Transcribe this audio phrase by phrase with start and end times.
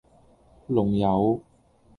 [0.65, 1.39] 龍友